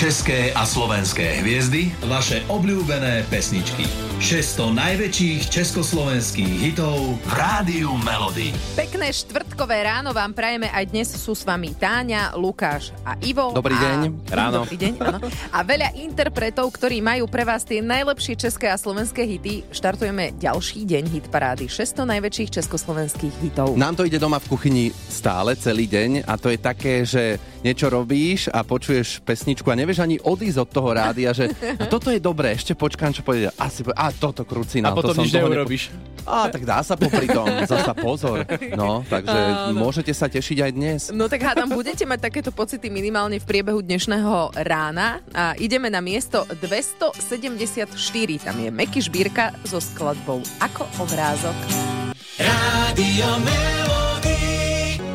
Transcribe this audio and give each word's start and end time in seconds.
České 0.00 0.48
a 0.56 0.64
slovenské 0.64 1.44
hviezdy, 1.44 1.92
vaše 2.08 2.40
obľúbené 2.48 3.20
pesničky. 3.28 4.09
600 4.20 4.76
najväčších 4.76 5.48
československých 5.48 6.52
hitov 6.60 7.16
v 7.24 7.32
Rádiu 7.32 7.96
Melody. 8.04 8.52
Pekné 8.76 9.08
štvrtkové 9.16 9.80
ráno 9.88 10.12
vám 10.12 10.36
prajeme 10.36 10.68
aj 10.68 10.92
dnes 10.92 11.08
sú 11.16 11.32
s 11.32 11.40
vami 11.40 11.72
Táňa, 11.72 12.36
Lukáš 12.36 12.92
a 13.00 13.16
Ivo. 13.24 13.56
Dobrý 13.56 13.72
a... 13.72 13.80
deň, 13.80 14.00
ráno. 14.28 14.68
Dobrý 14.68 14.76
deň, 14.76 14.92
áno. 15.00 15.18
A 15.48 15.64
veľa 15.64 15.96
interpretov, 15.96 16.68
ktorí 16.68 17.00
majú 17.00 17.32
pre 17.32 17.48
vás 17.48 17.64
tie 17.64 17.80
najlepšie 17.80 18.36
české 18.36 18.68
a 18.68 18.76
slovenské 18.76 19.24
hity. 19.24 19.64
Štartujeme 19.72 20.36
ďalší 20.36 20.84
deň 20.84 21.04
hit 21.16 21.26
parády. 21.32 21.64
600 21.72 22.04
najväčších 22.04 22.60
československých 22.60 23.34
hitov. 23.40 23.72
Nám 23.80 23.96
to 23.96 24.04
ide 24.04 24.20
doma 24.20 24.36
v 24.36 24.52
kuchyni 24.52 24.92
stále, 25.08 25.56
celý 25.56 25.88
deň 25.88 26.28
a 26.28 26.36
to 26.36 26.52
je 26.52 26.58
také, 26.60 27.08
že 27.08 27.40
niečo 27.64 27.88
robíš 27.88 28.52
a 28.52 28.64
počuješ 28.64 29.24
pesničku 29.24 29.68
a 29.72 29.78
nevieš 29.80 30.04
ani 30.04 30.16
odísť 30.20 30.60
od 30.60 30.68
toho 30.68 30.90
rádia, 30.92 31.32
že 31.32 31.52
a 31.80 31.84
toto 31.88 32.12
je 32.12 32.20
dobré, 32.20 32.56
ešte 32.56 32.76
počkám, 32.76 33.12
čo 33.12 33.24
povie. 33.24 33.48
Asi, 33.60 33.84
a 33.96 34.09
toto 34.16 34.42
krucina. 34.42 34.90
A 34.90 34.96
potom 34.96 35.14
to 35.14 35.22
nič 35.22 35.32
neurobíš. 35.34 35.90
A 36.28 36.52
tak 36.52 36.68
dá 36.68 36.84
sa 36.84 36.94
popri 37.00 37.26
tom, 37.26 37.48
zasa 37.70 37.96
pozor. 37.96 38.44
No, 38.76 39.02
takže 39.08 39.72
Áno. 39.72 39.78
môžete 39.80 40.12
sa 40.12 40.28
tešiť 40.28 40.58
aj 40.62 40.70
dnes. 40.74 41.00
No 41.10 41.26
tak 41.26 41.42
hádam, 41.42 41.72
budete 41.72 42.04
mať 42.04 42.30
takéto 42.30 42.50
pocity 42.52 42.92
minimálne 42.92 43.40
v 43.40 43.44
priebehu 43.48 43.80
dnešného 43.80 44.54
rána 44.66 45.24
a 45.32 45.56
ideme 45.56 45.88
na 45.88 46.04
miesto 46.04 46.44
274. 46.60 47.88
Tam 48.44 48.56
je 48.60 48.68
Meky 48.68 49.00
Šbírka 49.00 49.56
so 49.64 49.80
skladbou 49.80 50.44
Ako 50.60 50.84
obrázok. 51.00 51.56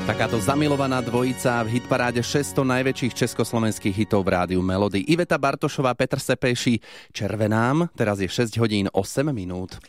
Takáto 0.05 0.37
zamilovaná 0.37 1.01
dvojica 1.01 1.65
v 1.65 1.81
hitparáde 1.81 2.21
600 2.21 2.61
najväčších 2.61 3.25
československých 3.25 4.05
hitov 4.05 4.21
v 4.21 4.37
rádiu 4.37 4.61
Melody. 4.61 5.01
Iveta 5.01 5.33
Bartošová, 5.33 5.97
Petr 5.97 6.21
Sepejší, 6.21 6.77
Červenám, 7.09 7.89
teraz 7.97 8.21
je 8.21 8.29
6 8.29 8.53
hodín 8.61 8.85
8 8.93 9.25
minút. 9.33 9.81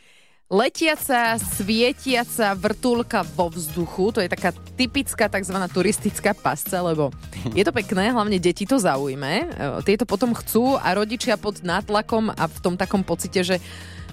Letiaca, 0.48 1.36
svietiaca 1.36 2.56
vrtulka 2.56 3.28
vo 3.36 3.53
vzduchu, 3.53 4.17
to 4.17 4.25
je 4.25 4.33
taká 4.33 4.56
typická 4.73 5.28
tzv. 5.28 5.58
turistická 5.69 6.33
pasca, 6.33 6.80
lebo 6.80 7.12
je 7.53 7.61
to 7.61 7.77
pekné, 7.77 8.08
hlavne 8.08 8.41
deti 8.41 8.64
to 8.64 8.80
zaujme. 8.80 9.53
E, 9.53 9.84
Tieto 9.84 10.08
potom 10.08 10.33
chcú 10.33 10.80
a 10.80 10.97
rodičia 10.97 11.36
pod 11.36 11.61
nátlakom 11.61 12.33
a 12.33 12.48
v 12.48 12.58
tom 12.64 12.80
takom 12.80 13.05
pocite, 13.05 13.45
že 13.45 13.61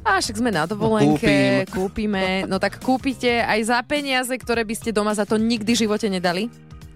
a 0.03 0.19
však 0.19 0.39
sme 0.39 0.51
na 0.51 0.67
dovolenke, 0.67 1.63
kúpime. 1.71 2.43
No 2.43 2.59
tak 2.59 2.83
kúpite 2.83 3.39
aj 3.39 3.59
za 3.71 3.79
peniaze, 3.87 4.35
ktoré 4.35 4.67
by 4.67 4.75
ste 4.75 4.91
doma 4.91 5.15
za 5.15 5.23
to 5.23 5.39
nikdy 5.39 5.71
v 5.73 5.81
živote 5.87 6.11
nedali. 6.11 6.51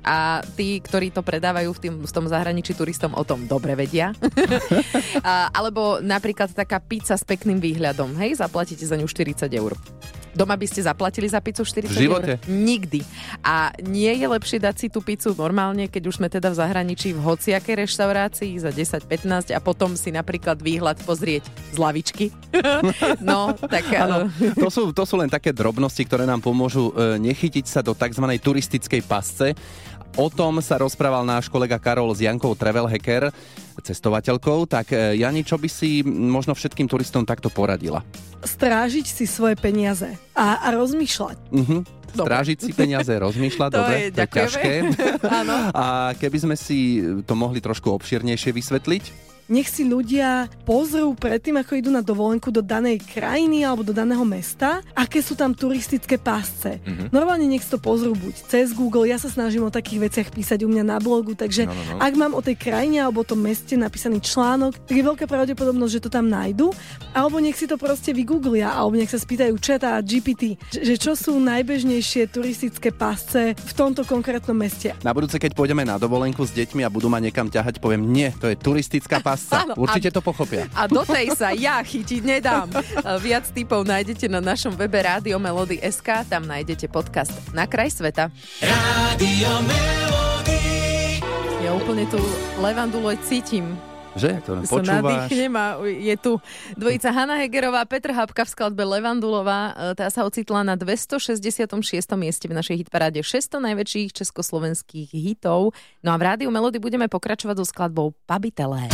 A 0.08 0.40
tí, 0.56 0.80
ktorí 0.80 1.12
to 1.12 1.20
predávajú 1.20 1.68
v, 1.76 1.80
tým, 1.84 1.96
v 2.00 2.12
tom 2.16 2.32
zahraničí 2.32 2.72
turistom, 2.72 3.12
o 3.12 3.28
tom 3.28 3.44
dobre 3.44 3.76
vedia. 3.76 4.16
a, 5.20 5.52
alebo 5.52 6.00
napríklad 6.00 6.56
taká 6.56 6.80
pizza 6.80 7.20
s 7.20 7.28
pekným 7.28 7.60
výhľadom. 7.60 8.16
Hej, 8.16 8.40
zaplatíte 8.40 8.88
za 8.88 8.96
ňu 8.96 9.04
40 9.04 9.52
eur. 9.52 9.76
Doma 10.38 10.54
by 10.54 10.70
ste 10.70 10.86
zaplatili 10.86 11.26
za 11.26 11.42
pizzu 11.42 11.66
40 11.66 11.90
V 11.90 11.98
živote? 11.98 12.34
eur? 12.38 12.46
Nikdy. 12.46 13.02
A 13.42 13.74
nie 13.82 14.14
je 14.14 14.28
lepšie 14.30 14.62
dať 14.62 14.76
si 14.78 14.88
tú 14.94 15.02
pizzu 15.02 15.34
normálne, 15.34 15.90
keď 15.90 16.14
už 16.14 16.22
sme 16.22 16.30
teda 16.30 16.54
v 16.54 16.62
zahraničí 16.62 17.18
v 17.18 17.26
hociakej 17.26 17.90
reštaurácii 17.90 18.54
za 18.62 18.70
10-15 18.70 19.50
a 19.50 19.60
potom 19.60 19.98
si 19.98 20.14
napríklad 20.14 20.62
výhľad 20.62 21.02
pozrieť 21.02 21.50
z 21.74 21.78
lavičky. 21.82 22.26
no, 23.26 23.58
tak... 23.58 23.90
Eh, 23.90 24.54
to 24.54 24.70
sú, 24.70 24.94
to 24.94 25.04
sú 25.10 25.18
len 25.18 25.32
také 25.34 25.50
drobnosti, 25.50 26.06
ktoré 26.06 26.30
nám 26.30 26.46
pomôžu 26.46 26.94
e, 26.94 27.18
nechytiť 27.18 27.66
sa 27.66 27.82
do 27.82 27.98
tzv. 27.98 28.22
turistickej 28.38 29.02
pasce. 29.10 29.58
O 30.16 30.32
tom 30.32 30.64
sa 30.64 30.80
rozprával 30.80 31.22
náš 31.22 31.46
kolega 31.46 31.76
Karol 31.76 32.10
s 32.10 32.24
Jankou 32.24 32.56
Travel 32.56 32.88
Hacker, 32.88 33.30
cestovateľkou. 33.78 34.66
Tak 34.66 34.90
e, 34.90 35.20
Jani, 35.20 35.44
čo 35.44 35.60
by 35.60 35.68
si 35.68 36.02
možno 36.08 36.56
všetkým 36.56 36.88
turistom 36.88 37.28
takto 37.28 37.52
poradila? 37.52 38.02
strážiť 38.38 39.04
si 39.04 39.26
svoje 39.28 39.58
peniaze 39.58 40.08
a, 40.32 40.62
a 40.64 40.68
rozmýšľať. 40.72 41.38
Dobre. 41.52 42.30
Strážiť 42.32 42.58
si 42.62 42.72
peniaze, 42.72 43.10
rozmýšľať, 43.28 43.70
To 43.74 43.78
dobre, 43.78 43.96
je- 43.98 44.12
to 44.14 44.22
je 44.24 44.30
ťažké. 44.32 44.74
Áno. 45.42 45.56
A 45.74 45.86
keby 46.16 46.38
sme 46.40 46.56
si 46.56 47.02
to 47.26 47.34
mohli 47.34 47.60
trošku 47.60 47.90
obširnejšie 47.92 48.54
vysvetliť? 48.54 49.04
Nech 49.48 49.72
si 49.72 49.88
ľudia 49.88 50.52
pozrú 50.68 51.16
predtým, 51.16 51.56
ako 51.62 51.80
idú 51.80 51.90
na 51.94 52.04
dovolenku 52.04 52.52
do 52.52 52.60
danej 52.60 53.00
krajiny 53.00 53.64
alebo 53.64 53.80
do 53.80 53.96
daného 53.96 54.28
mesta, 54.28 54.84
aké 54.92 55.24
sú 55.24 55.40
tam 55.40 55.56
turistické 55.56 56.20
pásce. 56.20 56.84
Mm-hmm. 56.84 57.16
Normálne 57.16 57.48
nech 57.48 57.64
si 57.64 57.72
to 57.72 57.80
pozrú 57.80 58.12
buď 58.12 58.36
cez 58.50 58.76
Google, 58.76 59.08
ja 59.08 59.16
sa 59.16 59.32
snažím 59.32 59.64
o 59.64 59.72
takých 59.72 60.12
veciach 60.12 60.28
písať 60.36 60.66
u 60.66 60.70
mňa 60.72 60.84
na 60.84 60.98
blogu, 61.00 61.32
takže 61.32 61.64
No, 61.68 61.76
no, 61.76 61.84
no. 61.96 62.00
ak 62.00 62.14
mám 62.16 62.34
o 62.36 62.42
tej 62.44 62.56
krajine 62.56 63.04
alebo 63.04 63.24
o 63.24 63.28
tom 63.28 63.44
meste 63.44 63.76
napísaný 63.76 64.24
článok, 64.24 64.80
tak 64.88 64.96
je 64.96 65.04
veľká 65.04 65.26
pravdepodobnosť, 65.28 65.92
že 65.92 66.04
to 66.04 66.10
tam 66.12 66.32
nájdu, 66.32 66.72
alebo 67.12 67.40
nech 67.44 67.56
si 67.60 67.68
to 67.68 67.76
proste 67.76 68.16
vygooglia, 68.16 68.72
alebo 68.72 68.96
nech 68.96 69.12
sa 69.12 69.20
spýtajú 69.20 69.56
četa 69.60 69.96
a 69.96 70.04
GPT, 70.04 70.56
že 70.72 70.96
čo 70.96 71.16
sú 71.16 71.40
najbežnejšie 71.44 72.32
turistické 72.32 72.92
pásce 72.96 73.56
v 73.56 73.72
tomto 73.76 74.08
konkrétnom 74.08 74.56
meste. 74.56 74.96
Na 75.04 75.12
budúce, 75.12 75.36
keď 75.40 75.56
pôjdeme 75.56 75.84
na 75.84 76.00
dovolenku 76.00 76.44
s 76.44 76.56
deťmi 76.56 76.88
a 76.88 76.92
budú 76.92 77.12
ma 77.12 77.20
niekam 77.20 77.52
ťahať, 77.52 77.84
poviem, 77.84 78.08
nie, 78.08 78.32
to 78.40 78.48
je 78.48 78.56
turistická 78.56 79.20
pasca. 79.38 79.70
Áno, 79.70 79.74
Určite 79.78 80.10
a- 80.10 80.16
to 80.18 80.22
pochopia. 80.26 80.66
A 80.74 80.90
do 80.90 81.06
tej 81.06 81.30
sa 81.38 81.54
ja 81.54 81.78
chytiť 81.78 82.22
nedám. 82.26 82.68
Viac 83.22 83.54
tipov 83.54 83.86
nájdete 83.86 84.26
na 84.26 84.42
našom 84.42 84.74
webe 84.74 84.98
Rádio 84.98 85.38
Melody 85.38 85.78
SK, 85.78 86.26
tam 86.26 86.50
nájdete 86.50 86.90
podcast 86.90 87.30
Na 87.54 87.70
kraj 87.70 87.94
sveta. 87.94 88.34
Ja 91.62 91.70
úplne 91.76 92.10
tú 92.10 92.18
levandulo 92.58 93.14
cítim. 93.22 93.78
Že? 94.18 94.32
To 94.44 94.52
Sa 94.66 94.82
počúvaš? 94.82 95.30
a 95.30 95.66
je 95.86 96.16
tu 96.18 96.32
dvojica 96.74 97.10
Hanna 97.14 97.38
Hegerová, 97.38 97.86
Petr 97.86 98.12
Habka 98.12 98.44
v 98.44 98.50
skladbe 98.50 98.84
Levandulová. 98.84 99.94
E, 99.94 99.94
Tá 99.94 100.10
sa 100.10 100.26
ocitla 100.26 100.66
na 100.66 100.74
266. 100.74 101.70
mieste 102.18 102.50
v 102.50 102.54
našej 102.58 102.86
hitparáde 102.86 103.22
600 103.22 103.62
najväčších 103.62 104.10
československých 104.14 105.10
hitov. 105.14 105.78
No 106.02 106.10
a 106.12 106.18
v 106.18 106.24
rádiu 106.26 106.50
Melody 106.50 106.82
budeme 106.82 107.06
pokračovať 107.06 107.56
so 107.62 107.66
skladbou 107.66 108.18
Pabitelé. 108.26 108.90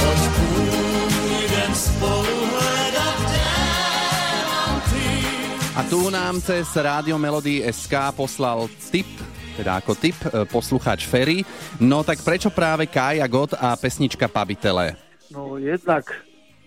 A 5.74 5.82
tu 5.90 6.14
nám 6.14 6.38
cez 6.38 6.70
Rádio 6.78 7.18
Melody 7.18 7.66
SK 7.66 8.14
poslal 8.14 8.70
tip, 8.94 9.10
teda 9.58 9.82
ako 9.82 9.98
tip, 9.98 10.14
e, 10.30 10.46
poslucháč 10.46 11.10
Ferry. 11.10 11.42
No 11.82 12.06
tak 12.06 12.22
prečo 12.22 12.54
práve 12.54 12.86
Kaja 12.86 13.26
God 13.26 13.58
a 13.58 13.74
pesnička 13.74 14.30
Pabitele? 14.30 14.94
No 15.32 15.56
jednak 15.62 16.10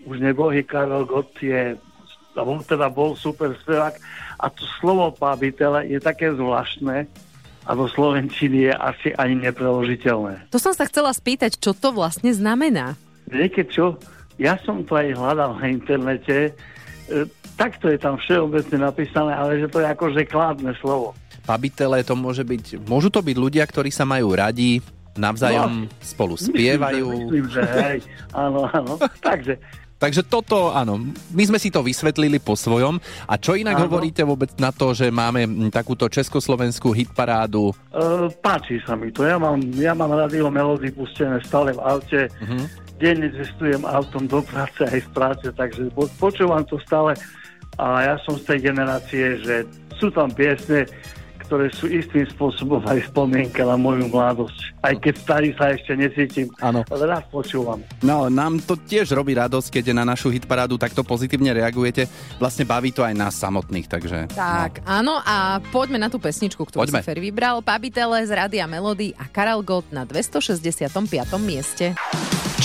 už 0.07 0.23
nebohý 0.23 0.63
Karel 0.63 1.05
Gott 1.05 1.35
je, 1.43 1.75
on 2.37 2.61
teda 2.63 2.87
bol 2.89 3.13
super 3.13 3.53
spevák 3.53 3.97
a 4.39 4.45
to 4.49 4.63
slovo 4.79 5.11
pábitele 5.13 5.89
je 5.89 5.99
také 5.99 6.31
zvláštne 6.33 7.05
a 7.67 7.71
do 7.75 7.85
Slovenčiny 7.91 8.71
je 8.71 8.73
asi 8.73 9.09
ani 9.19 9.35
nepreložiteľné. 9.43 10.47
To 10.55 10.59
som 10.61 10.71
sa 10.71 10.87
chcela 10.87 11.11
spýtať, 11.11 11.59
čo 11.59 11.75
to 11.75 11.91
vlastne 11.91 12.31
znamená. 12.31 12.95
Viete 13.27 13.67
čo? 13.67 13.99
Ja 14.39 14.55
som 14.63 14.87
to 14.87 14.95
aj 14.95 15.17
hľadal 15.17 15.59
na 15.59 15.67
internete, 15.67 16.55
e, 17.11 17.27
takto 17.59 17.91
je 17.91 17.99
tam 17.99 18.15
všeobecne 18.21 18.87
napísané, 18.87 19.35
ale 19.35 19.59
že 19.59 19.67
to 19.67 19.83
je 19.83 19.87
akože 19.91 20.21
kládne 20.29 20.71
slovo. 20.79 21.11
Pabitele 21.43 22.05
to 22.07 22.15
môže 22.15 22.45
byť, 22.45 22.87
môžu 22.87 23.11
to 23.11 23.19
byť 23.19 23.35
ľudia, 23.35 23.63
ktorí 23.67 23.91
sa 23.91 24.07
majú 24.07 24.31
radi, 24.31 24.79
navzájom 25.17 25.89
spolu 25.99 26.37
spievajú. 26.37 27.05
Myslím, 27.09 27.21
že, 27.21 27.33
myslím, 27.33 27.47
že 27.49 27.61
hej, 27.65 27.99
áno, 28.33 28.59
áno. 28.69 28.93
Takže 29.19 29.53
Takže 29.97 30.29
toto, 30.29 30.69
áno, 30.77 31.01
my 31.33 31.43
sme 31.49 31.57
si 31.57 31.73
to 31.73 31.81
vysvetlili 31.81 32.37
po 32.37 32.53
svojom. 32.53 33.01
A 33.25 33.33
čo 33.41 33.57
inak 33.57 33.81
Áno. 33.81 33.89
hovoríte 33.89 34.21
vôbec 34.21 34.53
na 34.61 34.69
to, 34.69 34.93
že 34.93 35.09
máme 35.09 35.49
takúto 35.73 36.05
československú 36.05 36.93
hitparádu? 36.93 37.73
E, 37.89 38.29
páči 38.37 38.77
sa 38.85 38.93
mi 38.93 39.09
to. 39.09 39.25
Ja 39.25 39.41
mám, 39.41 39.57
ja 39.73 39.97
mám 39.97 40.13
rádio 40.13 40.53
melódy 40.53 40.93
pustené 40.93 41.41
stále 41.41 41.73
v 41.73 41.81
aute. 41.81 42.29
Mhm. 42.45 42.85
Denne 43.01 43.29
cestujem 43.29 43.81
autom 43.85 44.25
do 44.29 44.41
práce 44.45 44.85
aj 44.85 45.01
z 45.01 45.09
práce, 45.13 45.45
takže 45.53 45.89
po- 45.93 46.09
počúvam 46.21 46.61
to 46.65 46.77
stále. 46.85 47.17
A 47.81 48.05
ja 48.05 48.15
som 48.21 48.37
z 48.37 48.53
tej 48.53 48.73
generácie, 48.73 49.37
že 49.41 49.65
sú 49.97 50.13
tam 50.13 50.29
piesne, 50.29 50.85
ktoré 51.47 51.71
sú 51.71 51.87
istým 51.87 52.27
spôsobom 52.27 52.83
aj 52.83 53.07
spomienka 53.07 53.63
na 53.63 53.79
moju 53.79 54.11
mladosť. 54.11 54.75
Aj 54.83 54.91
keď 54.91 55.13
starý 55.15 55.49
sa 55.55 55.71
ešte 55.71 55.95
necítim, 55.95 56.51
Áno. 56.59 56.83
ale 56.91 57.03
rád 57.07 57.23
počúvam. 57.31 57.79
No, 58.03 58.27
nám 58.27 58.59
to 58.59 58.75
tiež 58.75 59.15
robí 59.15 59.31
radosť, 59.31 59.79
keď 59.79 59.95
na 59.95 60.03
našu 60.03 60.27
hitparádu 60.27 60.75
takto 60.75 61.07
pozitívne 61.07 61.55
reagujete. 61.55 62.05
Vlastne 62.35 62.67
baví 62.67 62.91
to 62.91 63.01
aj 63.07 63.15
nás 63.15 63.33
samotných, 63.39 63.87
takže... 63.87 64.27
Tak, 64.35 64.83
áno, 64.83 65.23
a 65.23 65.63
poďme 65.71 66.03
na 66.03 66.11
tú 66.11 66.19
pesničku, 66.19 66.67
ktorú 66.67 66.83
Poďme. 66.83 66.99
si 66.99 67.07
Fer 67.07 67.23
vybral. 67.23 67.63
Pabitele 67.63 68.19
z 68.27 68.31
Rádia 68.35 68.67
Melody 68.67 69.15
a 69.15 69.31
Karel 69.31 69.63
Gott 69.63 69.87
na 69.95 70.03
265. 70.03 70.99
mieste. 71.39 71.95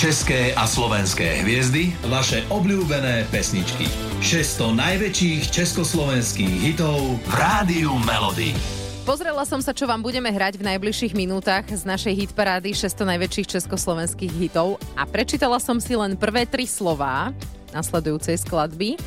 České 0.03 0.51
a 0.59 0.67
slovenské 0.67 1.47
hviezdy, 1.47 1.95
vaše 2.11 2.43
obľúbené 2.51 3.23
pesničky. 3.31 3.87
600 4.19 4.75
najväčších 4.75 5.47
československých 5.47 6.55
hitov 6.59 7.23
v 7.23 7.31
Rádiu 7.31 7.95
Melody. 8.03 8.51
Pozrela 9.07 9.47
som 9.47 9.63
sa, 9.63 9.71
čo 9.71 9.87
vám 9.87 10.03
budeme 10.03 10.27
hrať 10.27 10.59
v 10.59 10.75
najbližších 10.75 11.15
minútach 11.15 11.63
z 11.71 11.87
našej 11.87 12.19
hitparády 12.19 12.75
600 12.75 13.15
najväčších 13.15 13.47
československých 13.55 14.33
hitov 14.35 14.75
a 14.99 15.07
prečítala 15.07 15.55
som 15.63 15.79
si 15.79 15.95
len 15.95 16.19
prvé 16.19 16.43
tri 16.43 16.67
slová 16.67 17.31
nasledujúcej 17.71 18.35
skladby 18.43 18.99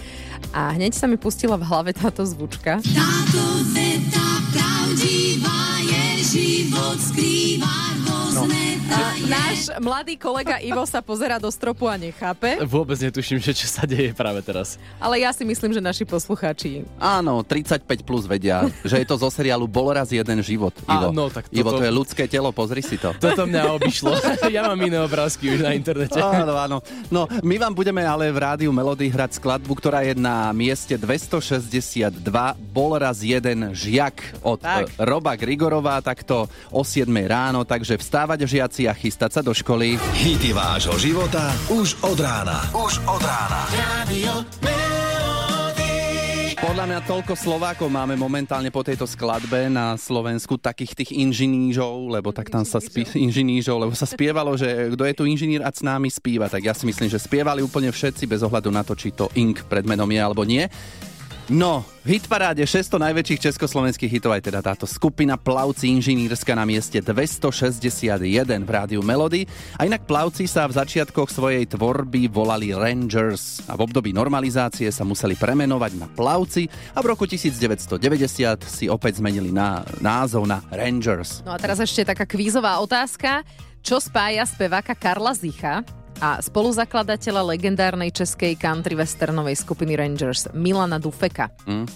a 0.56 0.72
hneď 0.80 0.96
sa 0.96 1.04
mi 1.04 1.20
pustila 1.20 1.60
v 1.60 1.68
hlave 1.68 1.92
táto 1.92 2.24
zvučka. 2.24 2.80
Táto 2.80 3.44
veta 3.76 4.28
pravdivá 4.48 5.60
je 5.92 6.04
život 6.24 6.96
skrýva 6.96 7.86
rôzne 8.00 8.80
no. 8.80 8.85
Náš 9.26 9.74
mladý 9.82 10.14
kolega 10.14 10.62
Ivo 10.62 10.86
sa 10.86 11.02
pozera 11.02 11.42
do 11.42 11.50
stropu 11.50 11.90
a 11.90 11.98
nechápe. 11.98 12.62
Vôbec 12.62 12.94
netuším, 13.02 13.42
že 13.42 13.50
čo 13.50 13.66
sa 13.66 13.82
deje 13.82 14.14
práve 14.14 14.38
teraz. 14.46 14.78
Ale 15.02 15.18
ja 15.18 15.34
si 15.34 15.42
myslím, 15.42 15.74
že 15.74 15.82
naši 15.82 16.06
poslucháči. 16.06 16.86
Áno, 17.02 17.42
35 17.42 17.82
plus 18.06 18.30
vedia, 18.30 18.70
že 18.86 19.02
je 19.02 19.06
to 19.08 19.18
zo 19.18 19.26
seriálu 19.26 19.66
Bol 19.66 19.90
raz 19.90 20.14
jeden 20.14 20.38
život. 20.46 20.70
Ivo, 20.86 21.10
Áno, 21.10 21.26
tak 21.32 21.50
toto... 21.50 21.58
Ivo, 21.58 21.70
to 21.74 21.82
je 21.82 21.90
ľudské 21.90 22.30
telo, 22.30 22.54
pozri 22.54 22.84
si 22.84 22.94
to. 22.94 23.10
Toto 23.18 23.48
mňa 23.50 23.62
obišlo. 23.74 24.14
ja 24.54 24.70
mám 24.70 24.78
iné 24.78 25.02
obrázky 25.02 25.58
už 25.58 25.66
na 25.66 25.74
internete. 25.74 26.22
Áno, 26.22 26.54
áno. 26.54 26.78
No, 27.10 27.26
my 27.42 27.56
vám 27.58 27.74
budeme 27.74 28.06
ale 28.06 28.30
v 28.30 28.38
rádiu 28.38 28.70
Melody 28.70 29.10
hrať 29.10 29.42
skladbu, 29.42 29.72
ktorá 29.74 30.06
je 30.06 30.14
na 30.14 30.54
mieste 30.54 30.94
262. 30.94 32.22
Bol 32.70 32.90
raz 33.02 33.24
jeden 33.24 33.74
žiak 33.74 34.22
od 34.46 34.62
tak. 34.62 34.92
Roba 35.00 35.34
Grigorova, 35.34 35.98
takto 35.98 36.46
o 36.70 36.82
7 36.86 37.08
ráno, 37.26 37.66
takže 37.66 37.98
vstávať 37.98 38.46
žiaci 38.46 38.75
a 38.84 38.92
chystať 38.92 39.16
chystať 39.16 39.32
sa 39.32 39.40
do 39.40 39.56
školy. 39.56 39.96
Hity 39.96 40.52
vášho 40.52 40.92
života 41.00 41.56
už 41.72 41.96
od 42.04 42.20
rána. 42.20 42.68
Už 42.76 43.00
od 43.08 43.22
rána. 43.24 43.60
Radio 43.72 44.44
podľa 46.56 46.88
mňa 46.88 47.00
toľko 47.08 47.34
Slovákov 47.36 47.88
máme 47.88 48.16
momentálne 48.18 48.72
po 48.74 48.80
tejto 48.84 49.04
skladbe 49.06 49.68
na 49.70 49.94
Slovensku, 49.96 50.56
takých 50.58 50.98
tých 50.98 51.14
inžinížov, 51.14 52.10
lebo 52.10 52.32
tak 52.32 52.48
tam 52.48 52.64
sa 52.64 52.82
spí, 52.82 53.06
inžinížov, 53.12 53.86
lebo 53.86 53.92
sa 53.94 54.08
spievalo, 54.08 54.56
že 54.58 54.92
kto 54.92 55.04
je 55.04 55.14
tu 55.14 55.24
inžinír 55.28 55.62
a 55.62 55.70
s 55.70 55.84
námi 55.84 56.08
spíva, 56.10 56.50
tak 56.50 56.66
ja 56.66 56.74
si 56.74 56.88
myslím, 56.88 57.12
že 57.12 57.22
spievali 57.22 57.60
úplne 57.60 57.92
všetci 57.92 58.24
bez 58.26 58.40
ohľadu 58.42 58.72
na 58.72 58.82
to, 58.82 58.98
či 58.98 59.14
to 59.14 59.30
ink 59.36 59.68
pred 59.68 59.84
menom 59.84 60.08
je 60.10 60.20
alebo 60.20 60.42
nie. 60.42 60.66
No, 61.46 61.86
v 62.02 62.18
hitparáde 62.18 62.66
600 62.66 62.98
najväčších 62.98 63.38
československých 63.46 64.18
hitov 64.18 64.34
aj 64.34 64.50
teda 64.50 64.58
táto 64.66 64.82
skupina 64.82 65.38
Plavci 65.38 65.94
inžinírska 65.94 66.58
na 66.58 66.66
mieste 66.66 66.98
261 66.98 68.18
v 68.66 68.70
rádiu 68.70 68.98
Melody. 68.98 69.46
A 69.78 69.86
inak 69.86 70.10
Plavci 70.10 70.50
sa 70.50 70.66
v 70.66 70.74
začiatkoch 70.74 71.30
svojej 71.30 71.70
tvorby 71.70 72.26
volali 72.26 72.74
Rangers 72.74 73.62
a 73.70 73.78
v 73.78 73.86
období 73.86 74.10
normalizácie 74.10 74.90
sa 74.90 75.06
museli 75.06 75.38
premenovať 75.38 75.92
na 76.02 76.10
Plavci 76.10 76.66
a 76.66 76.98
v 76.98 77.14
roku 77.14 77.30
1990 77.30 78.02
si 78.66 78.90
opäť 78.90 79.22
zmenili 79.22 79.54
na, 79.54 79.86
názov 80.02 80.50
na 80.50 80.66
Rangers. 80.74 81.46
No 81.46 81.54
a 81.54 81.62
teraz 81.62 81.78
ešte 81.78 82.02
taká 82.02 82.26
kvízová 82.26 82.82
otázka. 82.82 83.46
Čo 83.86 84.02
spája 84.02 84.42
speváka 84.50 84.98
Karla 84.98 85.30
Zicha 85.30 85.86
a 86.20 86.40
spoluzakladateľa 86.40 87.42
legendárnej 87.56 88.10
českej 88.12 88.56
country 88.56 88.96
westernovej 88.96 89.56
skupiny 89.60 89.96
Rangers 89.96 90.48
Milana 90.56 90.96
Dufeka. 90.96 91.52
Mm. 91.68 91.86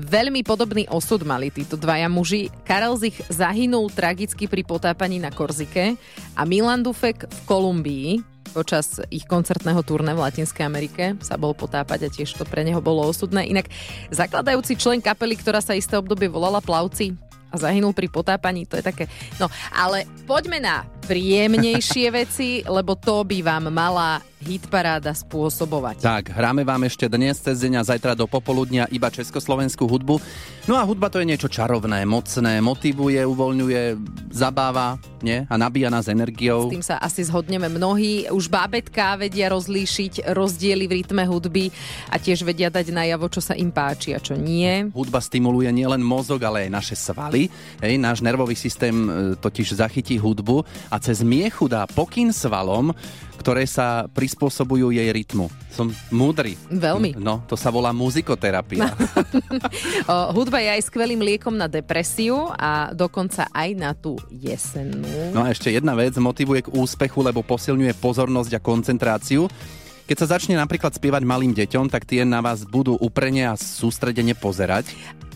Veľmi 0.00 0.40
podobný 0.46 0.88
osud 0.88 1.26
mali 1.26 1.52
títo 1.52 1.76
dvaja 1.76 2.08
muži. 2.08 2.48
Karel 2.64 2.96
Zich 2.96 3.20
zahynul 3.28 3.92
tragicky 3.92 4.48
pri 4.48 4.64
potápaní 4.64 5.20
na 5.20 5.28
Korzike 5.28 5.98
a 6.38 6.42
Milan 6.48 6.80
Dufek 6.80 7.28
v 7.28 7.40
Kolumbii 7.44 8.10
počas 8.50 8.98
ich 9.14 9.30
koncertného 9.30 9.78
turné 9.86 10.10
v 10.10 10.26
Latinskej 10.26 10.66
Amerike 10.66 11.14
sa 11.22 11.38
bol 11.38 11.54
potápať 11.54 12.06
a 12.06 12.12
tiež 12.12 12.34
to 12.34 12.42
pre 12.42 12.66
neho 12.66 12.82
bolo 12.82 13.06
osudné. 13.06 13.46
Inak 13.46 13.70
zakladajúci 14.10 14.74
člen 14.74 14.98
kapely, 14.98 15.38
ktorá 15.38 15.62
sa 15.62 15.78
isté 15.78 15.94
obdobie 15.94 16.26
volala 16.26 16.58
Plavci 16.58 17.29
a 17.50 17.54
zahynul 17.58 17.92
pri 17.92 18.06
potápaní, 18.06 18.64
to 18.64 18.78
je 18.78 18.84
také... 18.86 19.04
No, 19.42 19.50
ale 19.74 20.06
poďme 20.24 20.62
na 20.62 20.86
príjemnejšie 21.10 22.08
veci, 22.22 22.62
lebo 22.62 22.94
to 22.94 23.26
by 23.26 23.42
vám 23.42 23.74
mala 23.74 24.22
hitparáda 24.40 25.12
spôsobovať. 25.12 26.00
Tak, 26.00 26.32
hráme 26.32 26.64
vám 26.64 26.88
ešte 26.88 27.04
dnes 27.12 27.36
cez 27.36 27.60
deň 27.60 27.84
a 27.84 27.86
zajtra 27.92 28.16
do 28.16 28.24
popoludnia 28.24 28.88
iba 28.88 29.12
československú 29.12 29.84
hudbu. 29.84 30.16
No 30.64 30.80
a 30.80 30.82
hudba 30.88 31.12
to 31.12 31.20
je 31.20 31.28
niečo 31.28 31.52
čarovné, 31.52 32.08
mocné, 32.08 32.64
motivuje, 32.64 33.20
uvoľňuje, 33.20 33.82
zabáva 34.32 34.96
nie? 35.20 35.44
a 35.44 35.54
nabíja 35.60 35.92
nás 35.92 36.08
energiou. 36.08 36.68
S 36.68 36.72
tým 36.72 36.84
sa 36.84 36.96
asi 37.00 37.20
zhodneme 37.28 37.68
mnohí. 37.68 38.28
Už 38.32 38.48
bábetká 38.48 39.20
vedia 39.20 39.52
rozlíšiť 39.52 40.32
rozdiely 40.32 40.84
v 40.88 40.92
rytme 41.04 41.24
hudby 41.28 41.68
a 42.08 42.16
tiež 42.16 42.44
vedia 42.44 42.72
dať 42.72 42.92
najavo, 42.92 43.28
čo 43.28 43.44
sa 43.44 43.52
im 43.56 43.68
páči 43.68 44.16
a 44.16 44.20
čo 44.20 44.40
nie. 44.40 44.88
Hudba 44.92 45.20
stimuluje 45.20 45.68
nielen 45.68 46.00
mozog, 46.00 46.40
ale 46.40 46.68
aj 46.68 46.70
naše 46.72 46.96
svaly. 46.96 47.39
Hej, 47.80 47.94
náš 47.96 48.20
nervový 48.20 48.58
systém 48.58 48.92
e, 48.92 49.08
totiž 49.38 49.78
zachytí 49.78 50.18
hudbu 50.18 50.66
a 50.90 50.98
cez 50.98 51.22
miechu 51.22 51.70
dá 51.70 51.86
pokyn 51.86 52.34
svalom, 52.34 52.90
ktoré 53.40 53.64
sa 53.64 54.04
prispôsobujú 54.12 54.92
jej 54.92 55.08
rytmu. 55.08 55.48
Som 55.72 55.96
múdry. 56.12 56.60
Veľmi. 56.68 57.16
No, 57.16 57.40
to 57.48 57.56
sa 57.56 57.72
volá 57.72 57.88
muzikoterapia. 57.88 58.92
o, 60.12 60.16
hudba 60.36 60.60
je 60.60 60.76
aj 60.76 60.82
skvelým 60.92 61.24
liekom 61.24 61.56
na 61.56 61.64
depresiu 61.64 62.52
a 62.52 62.92
dokonca 62.92 63.48
aj 63.48 63.70
na 63.72 63.96
tú 63.96 64.20
jesennú. 64.28 65.32
No 65.32 65.48
a 65.48 65.48
ešte 65.48 65.72
jedna 65.72 65.96
vec, 65.96 66.12
motivuje 66.20 66.68
k 66.68 66.72
úspechu, 66.76 67.24
lebo 67.24 67.40
posilňuje 67.40 67.96
pozornosť 67.96 68.52
a 68.58 68.60
koncentráciu. 68.60 69.48
Keď 70.04 70.16
sa 70.26 70.36
začne 70.36 70.58
napríklad 70.58 70.90
spievať 70.90 71.22
malým 71.22 71.54
deťom, 71.54 71.86
tak 71.86 72.02
tie 72.02 72.26
na 72.26 72.42
vás 72.42 72.66
budú 72.66 72.98
uprene 72.98 73.46
a 73.46 73.54
sústredene 73.54 74.34
pozerať. 74.34 74.90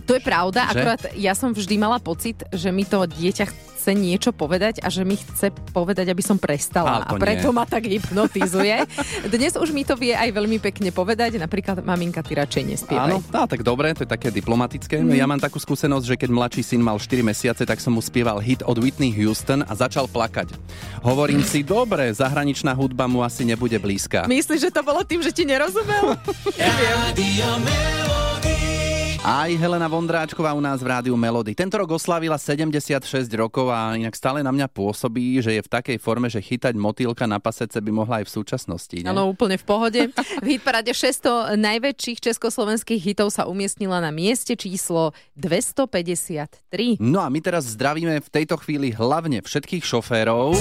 To 0.05 0.13
je 0.17 0.23
pravda, 0.23 0.69
že? 0.69 0.71
akurát 0.77 1.03
ja 1.17 1.33
som 1.33 1.51
vždy 1.53 1.75
mala 1.81 1.97
pocit, 1.97 2.45
že 2.53 2.69
mi 2.69 2.85
to 2.85 3.09
dieťa 3.09 3.47
chce 3.85 3.93
niečo 3.93 4.33
povedať 4.33 4.81
a 4.81 4.89
že 4.89 5.05
mi 5.05 5.21
chce 5.21 5.53
povedať, 5.77 6.09
aby 6.09 6.25
som 6.25 6.41
prestala. 6.41 7.05
A 7.05 7.21
preto 7.21 7.53
nie. 7.53 7.57
ma 7.61 7.69
tak 7.69 7.85
hypnotizuje. 7.85 8.81
Dnes 9.29 9.61
už 9.61 9.77
mi 9.77 9.85
to 9.85 9.93
vie 9.93 10.17
aj 10.17 10.33
veľmi 10.33 10.57
pekne 10.57 10.89
povedať. 10.89 11.37
Napríklad, 11.37 11.85
maminka, 11.85 12.25
ty 12.25 12.33
radšej 12.33 12.65
nespievaj. 12.65 13.13
Áno, 13.13 13.21
tá, 13.29 13.45
tak 13.45 13.61
dobre, 13.61 13.93
to 13.93 14.09
je 14.09 14.11
také 14.11 14.33
diplomatické. 14.33 15.05
Mm. 15.05 15.13
Ja 15.13 15.29
mám 15.29 15.37
takú 15.37 15.61
skúsenosť, 15.61 16.17
že 16.17 16.17
keď 16.17 16.33
mladší 16.33 16.65
syn 16.65 16.81
mal 16.81 16.97
4 16.97 17.21
mesiace, 17.21 17.69
tak 17.69 17.77
som 17.77 17.93
mu 17.93 18.01
spieval 18.01 18.41
hit 18.41 18.65
od 18.65 18.81
Whitney 18.81 19.13
Houston 19.21 19.61
a 19.61 19.77
začal 19.77 20.09
plakať. 20.09 20.57
Hovorím 21.05 21.45
si, 21.45 21.61
dobre, 21.61 22.09
zahraničná 22.09 22.73
hudba 22.73 23.05
mu 23.05 23.21
asi 23.21 23.45
nebude 23.45 23.77
blízka. 23.77 24.25
Myslíš, 24.25 24.65
že 24.65 24.71
to 24.73 24.81
bolo 24.81 25.05
tým, 25.05 25.21
že 25.21 25.29
ti 25.29 25.45
nerozumel? 25.45 26.17
Aj 29.25 29.49
Helena 29.49 29.89
Vondráčková 29.89 30.53
u 30.53 30.61
nás 30.61 30.85
v 30.85 30.93
rádiu 30.93 31.17
Melody. 31.17 31.57
Tento 31.57 31.81
rok 31.81 31.97
oslávila 31.97 32.37
76 32.37 33.25
rokov 33.33 33.73
a 33.73 33.97
inak 33.97 34.13
stále 34.13 34.45
na 34.45 34.53
mňa 34.53 34.69
pôsobí, 34.69 35.41
že 35.41 35.57
je 35.57 35.65
v 35.65 35.71
takej 35.73 35.97
forme, 35.97 36.29
že 36.29 36.45
chytať 36.45 36.77
motýlka 36.77 37.25
na 37.25 37.41
pasece 37.41 37.81
by 37.81 37.89
mohla 37.89 38.21
aj 38.21 38.29
v 38.29 38.33
súčasnosti. 38.37 38.99
Áno, 39.01 39.33
úplne 39.33 39.57
v 39.57 39.65
pohode. 39.65 40.01
V 40.45 40.47
hitparade 40.53 40.93
600 40.93 41.57
najväčších 41.57 42.21
československých 42.21 43.01
hitov 43.01 43.33
sa 43.33 43.49
umiestnila 43.49 43.97
na 44.05 44.13
mieste 44.13 44.61
číslo 44.61 45.17
253. 45.41 47.01
No 47.01 47.25
a 47.25 47.33
my 47.33 47.41
teraz 47.41 47.65
zdravíme 47.73 48.21
v 48.21 48.29
tejto 48.29 48.61
chvíli 48.61 48.93
hlavne 48.93 49.41
všetkých 49.41 49.89
šoférov. 49.89 50.53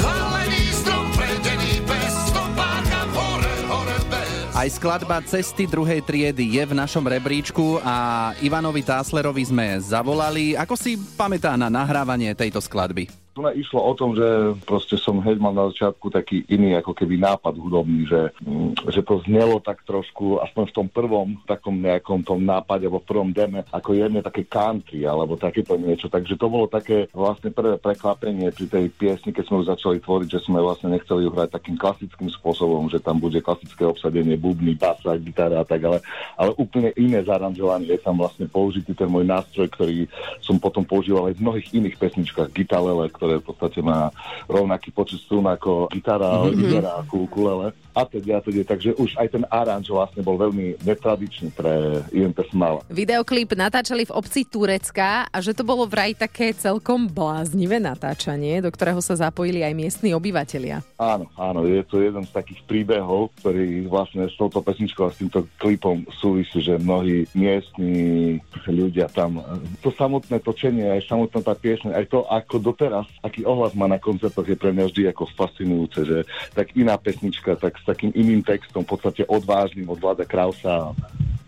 Aj 4.64 4.72
skladba 4.72 5.20
Cesty 5.20 5.68
druhej 5.68 6.00
triedy 6.00 6.56
je 6.56 6.64
v 6.64 6.72
našom 6.72 7.04
rebríčku 7.04 7.84
a 7.84 8.32
Ivanovi 8.40 8.80
Táslerovi 8.80 9.44
sme 9.44 9.76
zavolali. 9.84 10.56
Ako 10.56 10.80
si 10.80 10.96
pamätá 10.96 11.60
na 11.60 11.68
nahrávanie 11.68 12.32
tejto 12.32 12.64
skladby? 12.64 13.23
Tu 13.34 13.42
išlo 13.42 13.82
o 13.82 13.94
tom, 13.98 14.14
že 14.14 14.54
proste 14.62 14.94
som 14.94 15.18
hneď 15.18 15.42
mal 15.42 15.58
na 15.58 15.66
začiatku 15.74 16.14
taký 16.14 16.46
iný 16.54 16.78
ako 16.78 16.94
keby 16.94 17.18
nápad 17.18 17.58
hudobný, 17.58 18.06
že, 18.06 18.30
mm, 18.46 18.86
že 18.94 19.02
to 19.02 19.26
znelo 19.26 19.58
tak 19.58 19.82
trošku, 19.90 20.38
aspoň 20.38 20.70
v 20.70 20.76
tom 20.78 20.86
prvom 20.86 21.42
takom 21.50 21.74
nejakom 21.82 22.22
tom 22.22 22.46
nápade, 22.46 22.86
alebo 22.86 23.02
v 23.02 23.10
prvom 23.10 23.34
deme, 23.34 23.66
ako 23.74 23.98
jedne 23.98 24.22
také 24.22 24.46
country, 24.46 25.10
alebo 25.10 25.34
takéto 25.34 25.74
niečo. 25.82 26.14
Takže 26.14 26.38
to 26.38 26.46
bolo 26.46 26.70
také 26.70 27.10
vlastne 27.10 27.50
prvé 27.50 27.82
prekvapenie 27.82 28.54
pri 28.54 28.70
tej 28.70 28.86
piesni, 28.94 29.34
keď 29.34 29.50
sme 29.50 29.66
už 29.66 29.74
začali 29.74 29.98
tvoriť, 29.98 30.30
že 30.30 30.44
sme 30.46 30.62
vlastne 30.62 30.94
nechceli 30.94 31.26
ju 31.26 31.34
hrať 31.34 31.58
takým 31.58 31.74
klasickým 31.74 32.30
spôsobom, 32.30 32.86
že 32.94 33.02
tam 33.02 33.18
bude 33.18 33.42
klasické 33.42 33.82
obsadenie, 33.82 34.38
bubny, 34.38 34.78
basa, 34.78 35.18
gitara 35.18 35.62
a 35.62 35.66
tak, 35.66 35.82
ale, 35.82 36.06
ale 36.38 36.54
úplne 36.62 36.94
iné 37.02 37.26
zaranžovanie. 37.26 37.98
Je 37.98 37.98
tam 37.98 38.22
vlastne 38.22 38.46
použitý 38.46 38.94
ten 38.94 39.10
môj 39.10 39.26
nástroj, 39.26 39.74
ktorý 39.74 40.06
som 40.38 40.62
potom 40.62 40.86
používal 40.86 41.34
aj 41.34 41.42
v 41.42 41.44
mnohých 41.50 41.68
iných 41.74 41.98
pesničkách, 41.98 42.54
gitalele, 42.54 43.10
ktoré 43.24 43.40
v 43.40 43.48
podstate 43.48 43.80
má 43.80 44.12
rovnaký 44.52 44.92
počet 44.92 45.24
strún 45.24 45.48
ako 45.48 45.88
gitara, 45.88 46.44
mm-hmm. 46.44 46.60
gitara 46.60 46.92
ako 47.00 47.14
ukulele 47.24 47.72
a 47.96 48.04
teda, 48.04 48.38
a 48.38 48.42
teda. 48.44 48.68
Takže 48.68 49.00
už 49.00 49.16
aj 49.16 49.28
ten 49.32 49.48
aranž 49.48 49.88
vlastne 49.96 50.20
bol 50.20 50.36
veľmi 50.36 50.84
netradičný 50.84 51.56
pre 51.56 52.04
IMT 52.12 52.52
Smala. 52.52 52.84
Videoklip 52.92 53.56
natáčali 53.56 54.04
v 54.04 54.12
obci 54.12 54.44
Turecka 54.44 55.32
a 55.32 55.38
že 55.40 55.56
to 55.56 55.64
bolo 55.64 55.88
vraj 55.88 56.12
také 56.12 56.52
celkom 56.52 57.08
bláznivé 57.08 57.80
natáčanie, 57.80 58.60
do 58.60 58.68
ktorého 58.68 59.00
sa 59.00 59.16
zapojili 59.16 59.64
aj 59.64 59.72
miestni 59.72 60.12
obyvatelia. 60.12 60.84
Áno, 61.00 61.32
áno, 61.40 61.64
je 61.64 61.80
to 61.88 62.04
jeden 62.04 62.28
z 62.28 62.32
takých 62.36 62.60
príbehov, 62.68 63.32
ktorý 63.40 63.88
vlastne 63.88 64.28
s 64.28 64.36
touto 64.36 64.60
pesničkou 64.60 65.08
a 65.08 65.14
s 65.16 65.24
týmto 65.24 65.48
klipom 65.62 66.04
súvisí, 66.20 66.60
že 66.60 66.76
mnohí 66.76 67.24
miestni 67.32 68.36
ľudia 68.68 69.08
tam, 69.08 69.40
to 69.80 69.94
samotné 69.96 70.44
točenie, 70.44 70.92
aj 70.92 71.08
samotná 71.08 71.40
tá 71.40 71.54
piesň, 71.54 71.94
aj 71.94 72.10
to, 72.10 72.26
ako 72.26 72.58
doteraz, 72.58 73.06
aký 73.22 73.46
ohlas 73.46 73.76
má 73.78 73.86
na 73.86 74.02
koncertoch, 74.02 74.48
je 74.48 74.58
pre 74.58 74.74
mňa 74.74 74.86
vždy 74.90 75.02
ako 75.12 75.30
fascinujúce, 75.36 76.00
že 76.08 76.18
tak 76.58 76.74
iná 76.74 76.98
pesnička, 76.98 77.60
tak 77.60 77.78
s 77.78 77.84
takým 77.86 78.12
iným 78.16 78.42
textom, 78.42 78.82
v 78.88 78.98
podstate 78.98 79.28
odvážnym 79.30 79.86
od 79.92 80.00
Vlada 80.00 80.26
Krausa 80.26 80.96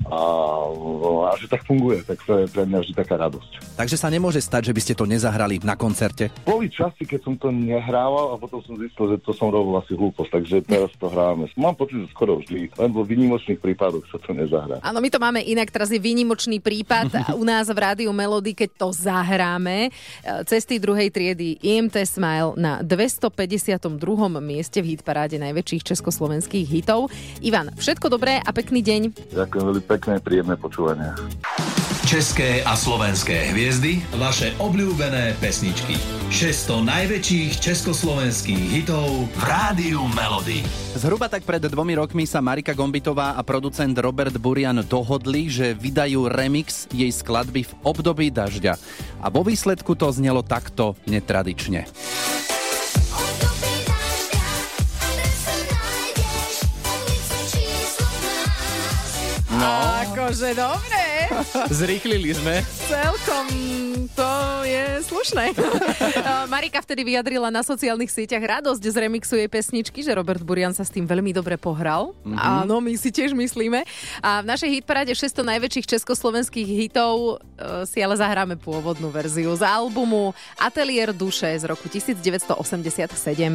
a, 0.06 0.22
a 1.30 1.32
že 1.42 1.50
tak 1.50 1.66
funguje, 1.66 2.06
tak 2.06 2.22
to 2.22 2.38
je 2.38 2.46
pre 2.46 2.64
mňa 2.70 2.80
vždy 2.82 2.94
taká 2.94 3.18
radosť. 3.18 3.76
Takže 3.76 3.98
sa 3.98 4.08
nemôže 4.14 4.40
stať, 4.40 4.72
že 4.72 4.76
by 4.76 4.82
ste 4.82 4.94
to 4.94 5.10
nezahrali 5.10 5.60
na 5.66 5.74
koncerte? 5.74 6.30
Boli 6.46 6.70
časy, 6.70 7.04
keď 7.04 7.20
som 7.26 7.34
to 7.36 7.50
nehrával 7.50 8.34
a 8.34 8.40
potom 8.40 8.62
som 8.62 8.78
zistil, 8.78 9.12
že 9.12 9.18
to 9.26 9.34
som 9.34 9.50
robil 9.50 9.76
asi 9.82 9.98
hlúposť, 9.98 10.32
takže 10.32 10.56
teraz 10.64 10.94
to 10.96 11.10
hráme. 11.10 11.50
Mám 11.58 11.76
pocit, 11.76 12.06
že 12.06 12.08
skoro 12.14 12.38
vždy, 12.40 12.70
len 12.78 12.90
vo 12.94 13.02
výnimočných 13.02 13.58
prípadoch 13.58 14.06
sa 14.08 14.22
to 14.22 14.32
nezahrá. 14.32 14.78
Áno, 14.86 15.02
my 15.02 15.10
to 15.10 15.20
máme 15.20 15.42
inak, 15.42 15.74
teraz 15.74 15.90
je 15.90 16.00
výnimočný 16.00 16.62
prípad 16.62 17.12
u 17.42 17.44
nás 17.44 17.66
v 17.68 17.78
Rádiu 17.78 18.14
Melody, 18.14 18.54
keď 18.54 18.70
to 18.78 18.88
zahráme. 18.94 19.90
Cesty 20.46 20.78
druhej 20.78 21.10
triedy 21.10 21.58
IMT 21.60 22.06
Smile 22.06 22.54
na 22.56 22.86
252. 22.86 23.90
mieste 24.40 24.80
v 24.80 24.96
hitparáde 24.96 25.42
najväčších 25.42 25.84
československých 25.96 26.66
hitov. 26.70 27.10
Ivan, 27.42 27.74
všetko 27.76 28.08
dobré 28.14 28.38
a 28.40 28.50
pekný 28.54 28.86
deň. 28.86 29.34
Ďakujem 29.34 29.64
veľmi 29.66 29.84
pekné, 29.96 30.20
príjemné 30.20 30.60
počúvanie. 30.60 31.08
České 32.06 32.62
a 32.68 32.78
slovenské 32.78 33.50
hviezdy, 33.56 34.04
vaše 34.20 34.54
obľúbené 34.62 35.40
pesničky. 35.42 35.98
600 36.30 36.86
najväčších 36.86 37.52
československých 37.58 38.64
hitov 38.76 39.26
v 39.26 39.42
Rádiu 39.42 40.04
Melody. 40.14 40.62
Zhruba 41.00 41.32
tak 41.32 41.48
pred 41.48 41.64
dvomi 41.64 41.96
rokmi 41.98 42.28
sa 42.28 42.44
Marika 42.44 42.76
Gombitová 42.76 43.34
a 43.34 43.42
producent 43.42 43.96
Robert 43.98 44.36
Burian 44.38 44.84
dohodli, 44.86 45.48
že 45.50 45.74
vydajú 45.74 46.28
remix 46.30 46.86
jej 46.92 47.10
skladby 47.10 47.66
v 47.66 47.74
období 47.88 48.30
dažďa. 48.30 48.78
A 49.24 49.32
vo 49.32 49.42
výsledku 49.48 49.96
to 49.98 50.12
znelo 50.12 50.44
takto 50.46 50.94
netradične. 51.10 51.90
No. 59.58 59.95
Akože 60.26 60.58
dobre. 60.58 61.30
Zrýchlili 61.70 62.34
sme. 62.34 62.66
Celkom 62.90 63.46
to 64.16 64.32
je 64.64 65.04
slušné. 65.04 65.52
Marika 66.54 66.80
vtedy 66.80 67.04
vyjadrila 67.04 67.52
na 67.52 67.62
sociálnych 67.62 68.08
sieťach 68.08 68.42
radosť 68.42 68.80
z 68.82 68.96
remixu 68.96 69.36
jej 69.36 69.50
pesničky, 69.52 70.00
že 70.00 70.16
Robert 70.16 70.40
Burian 70.40 70.72
sa 70.72 70.88
s 70.88 70.90
tým 70.90 71.04
veľmi 71.04 71.36
dobre 71.36 71.60
pohral. 71.60 72.16
Mm-hmm. 72.24 72.40
Áno, 72.40 72.80
my 72.80 72.96
si 72.96 73.12
tiež 73.12 73.36
myslíme. 73.36 73.84
A 74.24 74.40
v 74.40 74.48
našej 74.48 74.70
hitparáde 74.80 75.12
600 75.12 75.44
najväčších 75.44 76.00
československých 76.00 76.68
hitov 76.68 77.44
e, 77.60 77.84
si 77.84 78.00
ale 78.00 78.16
zahráme 78.16 78.56
pôvodnú 78.56 79.12
verziu 79.12 79.52
z 79.52 79.68
albumu 79.68 80.32
Atelier 80.56 81.12
duše 81.12 81.52
z 81.60 81.68
roku 81.68 81.92
1987. 81.92 82.56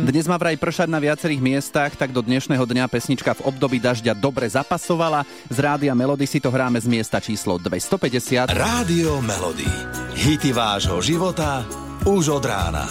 Dnes 0.05 0.27
má 0.29 0.37
vraj 0.37 0.61
pršať 0.61 0.89
na 0.93 1.01
viacerých 1.01 1.41
miestach, 1.41 1.97
tak 1.97 2.13
do 2.13 2.21
dnešného 2.21 2.63
dňa 2.63 2.85
pesnička 2.93 3.33
v 3.41 3.49
období 3.49 3.81
dažďa 3.81 4.13
dobre 4.13 4.45
zapasovala. 4.45 5.25
Z 5.49 5.57
rádia 5.57 5.97
Melody 5.97 6.29
si 6.29 6.37
to 6.37 6.53
hráme 6.61 6.77
z 6.77 6.93
miesta 6.93 7.17
číslo 7.25 7.57
250. 7.57 8.53
Rádio 8.53 9.25
Melody. 9.25 9.65
Hity 10.13 10.53
vášho 10.53 11.01
života 11.01 11.65
už 12.05 12.37
od 12.37 12.45
rána. 12.45 12.85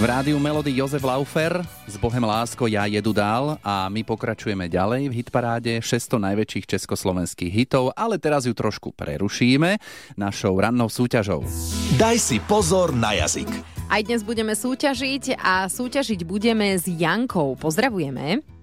V 0.00 0.08
rádiu 0.08 0.40
Melody 0.40 0.72
Jozef 0.72 1.04
Laufer 1.04 1.60
s 1.84 2.00
Bohem 2.00 2.24
Lásko 2.24 2.64
ja 2.64 2.88
jedu 2.88 3.12
dál 3.12 3.60
a 3.60 3.92
my 3.92 4.00
pokračujeme 4.08 4.72
ďalej 4.72 5.12
v 5.12 5.20
hitparáde 5.20 5.84
600 5.84 6.16
najväčších 6.16 6.64
československých 6.64 7.52
hitov, 7.52 7.92
ale 7.92 8.16
teraz 8.16 8.48
ju 8.48 8.56
trošku 8.56 8.96
prerušíme 8.96 9.76
našou 10.16 10.56
rannou 10.56 10.88
súťažou. 10.88 11.44
Daj 12.00 12.16
si 12.16 12.40
pozor 12.40 12.96
na 12.96 13.20
jazyk. 13.20 13.52
Aj 13.92 14.00
dnes 14.00 14.24
budeme 14.24 14.56
súťažiť 14.56 15.36
a 15.36 15.68
súťažiť 15.68 16.24
budeme 16.24 16.72
s 16.72 16.88
Jankou. 16.88 17.52
Pozdravujeme. 17.60 18.59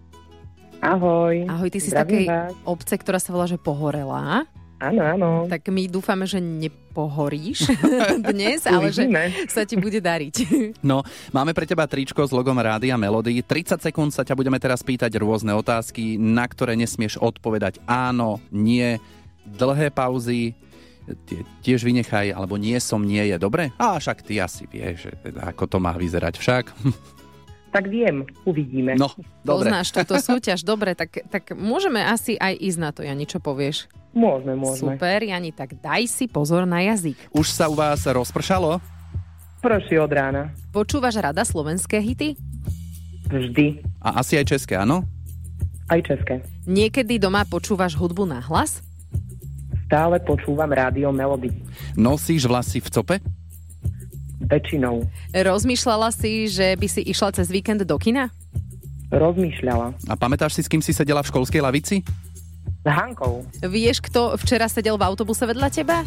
Ahoj. 0.82 1.50
Ahoj, 1.50 1.70
ty 1.74 1.80
si 1.82 1.90
z 1.90 1.98
takej 1.98 2.26
vás. 2.30 2.54
obce, 2.62 2.94
ktorá 2.98 3.18
sa 3.18 3.34
volá, 3.34 3.50
že 3.50 3.58
Pohorela. 3.58 4.46
Áno, 4.78 5.02
áno. 5.02 5.30
Tak 5.50 5.74
my 5.74 5.90
dúfame, 5.90 6.30
že 6.30 6.38
nepohoríš 6.38 7.66
dnes, 8.30 8.62
ale 8.70 8.94
že 8.94 9.10
sa 9.50 9.66
ti 9.66 9.74
bude 9.74 9.98
dariť. 9.98 10.36
No, 10.86 11.02
máme 11.34 11.58
pre 11.58 11.66
teba 11.66 11.90
tričko 11.90 12.22
s 12.22 12.30
logom 12.30 12.54
Rádia 12.54 12.94
Melody. 12.94 13.42
30 13.42 13.82
sekúnd 13.82 14.14
sa 14.14 14.22
ťa 14.22 14.38
budeme 14.38 14.62
teraz 14.62 14.86
pýtať 14.86 15.18
rôzne 15.18 15.58
otázky, 15.58 16.22
na 16.22 16.46
ktoré 16.46 16.78
nesmieš 16.78 17.18
odpovedať 17.18 17.82
áno, 17.90 18.38
nie, 18.54 19.02
dlhé 19.50 19.90
pauzy, 19.90 20.54
tie 21.26 21.42
tiež 21.66 21.82
vynechaj, 21.82 22.38
alebo 22.38 22.62
nie 22.62 22.78
som, 22.78 23.02
nie 23.02 23.26
je, 23.34 23.38
dobre? 23.42 23.74
A 23.82 23.98
však 23.98 24.22
ty 24.22 24.38
asi 24.38 24.70
vieš, 24.70 25.10
teda, 25.26 25.50
ako 25.58 25.66
to 25.66 25.78
má 25.82 25.98
vyzerať 25.98 26.38
však. 26.38 26.66
Tak 27.78 27.94
viem, 27.94 28.26
uvidíme. 28.42 28.98
No, 28.98 29.14
dobre. 29.46 29.70
Poznáš 29.70 29.94
túto 29.94 30.18
súťaž, 30.18 30.66
dobre, 30.66 30.98
tak, 30.98 31.30
tak 31.30 31.54
môžeme 31.54 32.02
asi 32.02 32.34
aj 32.34 32.58
ísť 32.58 32.80
na 32.82 32.90
to, 32.90 33.06
Jani, 33.06 33.30
čo 33.30 33.38
povieš? 33.38 33.86
Môžeme, 34.18 34.58
môžeme. 34.58 34.98
Super, 34.98 35.22
Jani, 35.22 35.54
tak 35.54 35.78
daj 35.78 36.10
si 36.10 36.26
pozor 36.26 36.66
na 36.66 36.82
jazyk. 36.82 37.30
Už 37.38 37.46
sa 37.54 37.70
u 37.70 37.78
vás 37.78 38.02
rozpršalo? 38.02 38.82
Proši 39.62 40.02
od 40.02 40.10
rána. 40.10 40.58
Počúvaš 40.74 41.22
rada 41.22 41.46
slovenské 41.46 42.02
hity? 42.02 42.34
Vždy. 43.30 43.86
A 44.02 44.26
asi 44.26 44.42
aj 44.42 44.58
české, 44.58 44.74
áno? 44.74 45.06
Aj 45.86 46.02
české. 46.02 46.42
Niekedy 46.66 47.22
doma 47.22 47.46
počúvaš 47.46 47.94
hudbu 47.94 48.26
na 48.26 48.42
hlas? 48.42 48.82
Stále 49.86 50.18
počúvam 50.26 50.74
rádio 50.74 51.14
Melody. 51.14 51.54
Nosíš 51.94 52.50
vlasy 52.50 52.82
v 52.82 52.90
cope? 52.90 53.16
Väčšinou. 54.38 55.02
Rozmýšľala 55.34 56.14
si, 56.14 56.46
že 56.46 56.78
by 56.78 56.88
si 56.88 57.02
išla 57.02 57.34
cez 57.34 57.50
víkend 57.50 57.82
do 57.82 57.98
kina? 57.98 58.30
Rozmýšľala. 59.10 59.98
A 60.12 60.14
pamätáš 60.20 60.60
si, 60.60 60.62
s 60.62 60.70
kým 60.70 60.84
si 60.84 60.92
sedela 60.94 61.24
v 61.24 61.32
školskej 61.32 61.62
lavici? 61.64 62.06
S 62.84 62.88
Hankou. 62.88 63.48
Vieš, 63.64 64.04
kto 64.04 64.36
včera 64.38 64.70
sedel 64.70 65.00
v 65.00 65.04
autobuse 65.08 65.44
vedľa 65.48 65.68
teba? 65.72 66.04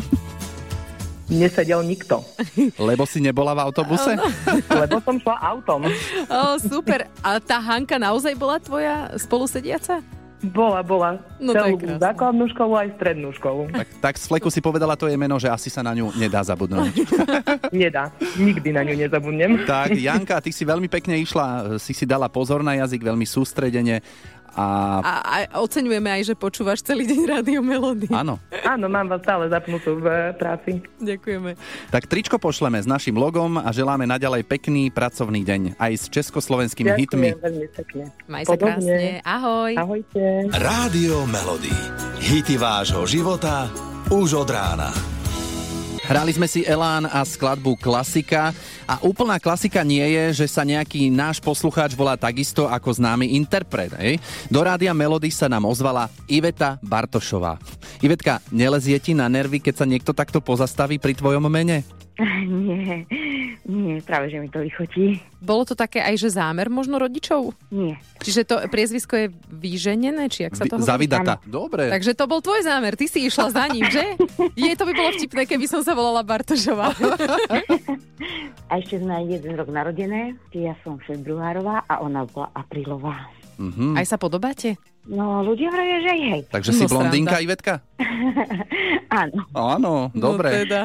Nesedel 1.30 1.86
nikto. 1.86 2.26
Lebo 2.90 3.06
si 3.06 3.22
nebola 3.22 3.54
v 3.54 3.70
autobuse? 3.70 4.18
Lebo 4.82 4.98
som 5.00 5.16
šla 5.22 5.36
autom. 5.38 5.86
Ó, 6.26 6.58
super. 6.58 7.06
A 7.22 7.38
tá 7.38 7.62
Hanka 7.62 7.96
naozaj 7.96 8.34
bola 8.34 8.58
tvoja 8.58 9.14
spolusediaca? 9.14 10.02
Bola, 10.40 10.80
bola. 10.80 11.20
No 11.36 11.52
to 11.52 11.60
je 11.60 11.76
Celú 11.76 12.00
základnú 12.00 12.44
školu 12.56 12.72
aj 12.80 12.88
strednú 12.96 13.28
školu. 13.36 13.68
Tak, 13.76 13.88
tak 14.00 14.14
z 14.16 14.24
fleku 14.24 14.48
si 14.48 14.64
povedala 14.64 14.96
to 14.96 15.04
je 15.04 15.16
meno, 15.16 15.36
že 15.36 15.52
asi 15.52 15.68
sa 15.68 15.84
na 15.84 15.92
ňu 15.92 16.16
nedá 16.16 16.40
zabudnúť. 16.40 16.94
Nedá. 17.76 18.08
Nikdy 18.40 18.68
na 18.72 18.82
ňu 18.82 18.94
nezabudnem. 18.96 19.52
tak, 19.68 19.94
Janka, 19.94 20.40
ty 20.40 20.50
si 20.50 20.64
veľmi 20.64 20.88
pekne 20.88 21.20
išla, 21.20 21.76
si 21.76 21.92
si 21.92 22.08
dala 22.08 22.32
pozor 22.32 22.64
na 22.64 22.74
jazyk, 22.80 23.04
veľmi 23.04 23.28
sústredene 23.28 24.00
a 24.54 24.64
A, 25.00 25.12
a 25.22 25.34
oceňujeme 25.60 26.10
aj, 26.10 26.22
že 26.30 26.34
počúvaš 26.34 26.82
celý 26.82 27.06
deň 27.06 27.20
rádio 27.26 27.60
Melody. 27.60 28.08
áno. 28.10 28.38
Áno, 28.62 28.86
mám 28.86 29.06
vás 29.06 29.22
stále 29.22 29.50
zapnutú 29.50 29.98
v 29.98 30.06
eh, 30.06 30.18
práci. 30.34 30.82
Ďakujeme. 30.98 31.54
Tak 31.90 32.06
tričko 32.06 32.36
pošleme 32.38 32.78
s 32.78 32.86
našim 32.86 33.14
logom 33.14 33.58
a 33.58 33.68
želáme 33.70 34.06
naďalej 34.06 34.46
pekný 34.46 34.90
pracovný 34.90 35.42
deň 35.42 35.76
aj 35.76 35.92
s 35.96 36.04
československými 36.10 36.90
hitmi. 36.94 37.34
Ďakujem 37.34 37.46
veľmi 37.46 37.68
pekne. 37.74 38.02
Maj 38.26 38.42
sa 38.46 38.56
krásne. 38.56 39.20
Ahoj. 39.22 39.72
Ahojte. 39.76 40.22
Rádio 40.54 41.26
Melody. 41.26 41.74
Hity 42.20 42.56
vášho 42.56 43.04
života 43.04 43.68
už 44.10 44.42
od 44.42 44.48
rána. 44.50 45.19
Hrali 46.10 46.34
sme 46.34 46.50
si 46.50 46.66
Elán 46.66 47.06
a 47.06 47.22
skladbu 47.22 47.78
Klasika 47.78 48.50
a 48.82 48.98
úplná 49.06 49.38
klasika 49.38 49.86
nie 49.86 50.02
je, 50.02 50.42
že 50.42 50.50
sa 50.50 50.66
nejaký 50.66 51.06
náš 51.06 51.38
poslucháč 51.38 51.94
volá 51.94 52.18
takisto 52.18 52.66
ako 52.66 52.98
známy 52.98 53.38
interpret. 53.38 53.94
Hej? 53.94 54.18
Do 54.50 54.58
rádia 54.58 54.90
Melody 54.90 55.30
sa 55.30 55.46
nám 55.46 55.70
ozvala 55.70 56.10
Iveta 56.26 56.82
Bartošová. 56.82 57.62
Ivetka, 58.02 58.42
nelezie 58.50 58.98
ti 58.98 59.14
na 59.14 59.30
nervy, 59.30 59.62
keď 59.62 59.74
sa 59.78 59.86
niekto 59.86 60.10
takto 60.10 60.42
pozastaví 60.42 60.98
pri 60.98 61.14
tvojom 61.14 61.46
mene? 61.46 61.99
Nie, 62.64 63.06
Nie, 63.64 63.96
práve, 64.04 64.28
že 64.28 64.38
mi 64.40 64.48
to 64.52 64.60
vychotí. 64.60 65.20
Bolo 65.40 65.64
to 65.64 65.72
také 65.72 66.04
aj, 66.04 66.20
že 66.20 66.36
zámer 66.36 66.68
možno 66.68 67.00
rodičov? 67.00 67.56
Nie. 67.72 67.96
Čiže 68.20 68.44
to 68.44 68.54
priezvisko 68.68 69.14
je 69.16 69.26
vyženené, 69.48 70.28
či 70.28 70.44
ak 70.44 70.58
sa 70.58 70.64
to 70.68 70.76
hovorí? 70.76 70.90
Zavidata. 70.90 71.40
Dobre. 71.46 71.88
Takže 71.88 72.12
to 72.12 72.24
bol 72.28 72.44
tvoj 72.44 72.60
zámer, 72.66 72.98
ty 72.98 73.08
si 73.08 73.24
išla 73.24 73.48
za 73.48 73.64
ním, 73.72 73.88
že? 73.88 74.16
Je, 74.60 74.72
to 74.76 74.84
by 74.84 74.92
bolo 74.92 75.10
vtipné, 75.16 75.48
keby 75.48 75.64
som 75.64 75.80
sa 75.80 75.96
volala 75.96 76.20
Bartošová. 76.20 76.92
A 78.70 78.78
ešte 78.78 79.02
sme 79.02 79.26
jeden 79.26 79.58
rok 79.58 79.66
narodené. 79.66 80.38
Ja 80.54 80.78
som 80.86 81.02
februárová 81.02 81.82
a 81.90 81.98
ona 82.06 82.22
bola 82.22 82.54
aprílová. 82.54 83.26
Mhm. 83.60 83.92
Aj 83.92 84.06
sa 84.08 84.16
podobáte? 84.16 84.80
No, 85.04 85.44
ľudia 85.44 85.68
hovoria, 85.72 85.98
že 86.00 86.10
aj 86.12 86.20
hej. 86.20 86.42
Takže 86.48 86.70
si 86.72 86.84
No, 86.84 86.92
blondínka, 86.92 87.36
sranda. 87.36 87.44
Ivetka? 87.44 87.72
Áno. 89.20 89.40
Áno, 89.52 89.92
dobre. 90.12 90.48
No 90.48 90.56
teda. 90.64 90.80